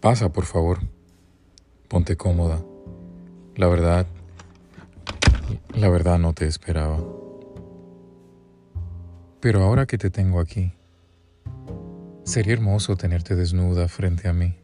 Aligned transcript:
Pasa, 0.00 0.30
por 0.30 0.46
favor. 0.46 0.80
Ponte 1.88 2.16
cómoda. 2.16 2.60
La 3.54 3.68
verdad, 3.68 4.06
la 5.74 5.88
verdad 5.88 6.18
no 6.18 6.32
te 6.32 6.46
esperaba. 6.46 6.98
Pero 9.40 9.62
ahora 9.62 9.86
que 9.86 9.96
te 9.96 10.10
tengo 10.10 10.40
aquí, 10.40 10.72
sería 12.24 12.54
hermoso 12.54 12.96
tenerte 12.96 13.36
desnuda 13.36 13.86
frente 13.86 14.28
a 14.28 14.32
mí. 14.32 14.56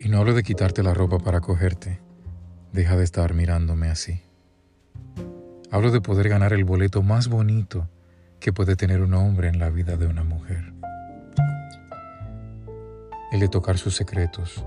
Y 0.00 0.08
no 0.08 0.18
hablo 0.18 0.34
de 0.34 0.42
quitarte 0.42 0.82
la 0.82 0.92
ropa 0.92 1.20
para 1.20 1.40
cogerte. 1.40 2.00
Deja 2.72 2.96
de 2.96 3.04
estar 3.04 3.32
mirándome 3.32 3.88
así. 3.88 4.22
Hablo 5.70 5.92
de 5.92 6.00
poder 6.00 6.28
ganar 6.28 6.52
el 6.52 6.64
boleto 6.64 7.02
más 7.02 7.28
bonito 7.28 7.88
que 8.40 8.52
puede 8.52 8.74
tener 8.74 9.02
un 9.02 9.14
hombre 9.14 9.48
en 9.48 9.60
la 9.60 9.70
vida 9.70 9.96
de 9.96 10.06
una 10.06 10.24
mujer. 10.24 10.74
El 13.34 13.40
de 13.40 13.48
tocar 13.48 13.78
sus 13.78 13.96
secretos 13.96 14.64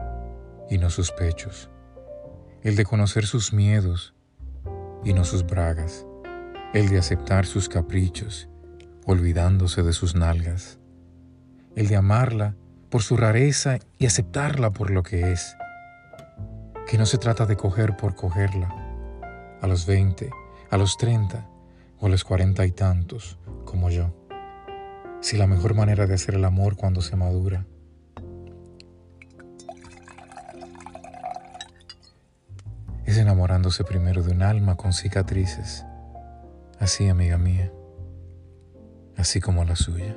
y 0.69 0.77
no 0.77 0.89
sus 0.89 1.13
pechos. 1.13 1.69
El 2.63 2.75
de 2.75 2.83
conocer 2.83 3.25
sus 3.25 3.53
miedos 3.53 4.13
y 5.05 5.13
no 5.13 5.23
sus 5.23 5.45
bragas. 5.45 6.05
El 6.73 6.89
de 6.89 6.97
aceptar 6.97 7.45
sus 7.45 7.69
caprichos, 7.69 8.49
olvidándose 9.05 9.83
de 9.83 9.93
sus 9.93 10.15
nalgas. 10.15 10.79
El 11.77 11.87
de 11.87 11.95
amarla 11.95 12.57
por 12.89 13.03
su 13.03 13.15
rareza 13.15 13.79
y 13.99 14.05
aceptarla 14.05 14.73
por 14.73 14.91
lo 14.91 15.01
que 15.01 15.31
es. 15.31 15.55
Que 16.87 16.97
no 16.97 17.05
se 17.05 17.17
trata 17.17 17.45
de 17.45 17.55
coger 17.55 17.95
por 17.95 18.15
cogerla. 18.15 18.67
A 19.61 19.67
los 19.67 19.85
20, 19.85 20.29
a 20.69 20.77
los 20.77 20.97
30 20.97 21.47
o 22.01 22.07
a 22.07 22.09
los 22.09 22.25
40 22.25 22.65
y 22.65 22.71
tantos, 22.71 23.39
como 23.63 23.89
yo. 23.89 24.13
Si 25.21 25.37
la 25.37 25.47
mejor 25.47 25.73
manera 25.73 26.05
de 26.05 26.15
hacer 26.15 26.35
el 26.35 26.43
amor 26.43 26.75
cuando 26.75 26.99
se 26.99 27.15
madura 27.15 27.65
es 33.17 33.23
enamorándose 33.23 33.83
primero 33.83 34.21
de 34.21 34.31
un 34.31 34.43
alma 34.43 34.75
con 34.75 34.93
cicatrices, 34.93 35.83
así 36.79 37.09
amiga 37.09 37.39
mía, 37.39 37.71
así 39.15 39.41
como 39.41 39.65
la 39.65 39.75
suya. 39.75 40.15